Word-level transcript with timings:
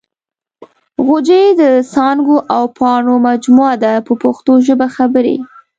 جوغې 1.05 1.43
د 1.61 1.63
څانګو 1.91 2.37
او 2.55 2.63
پاڼو 2.77 3.15
مجموعه 3.27 3.75
ده 3.83 3.93
په 4.07 4.13
پښتو 4.21 4.53
ژبه 4.65 4.87
خبرې. 4.95 5.35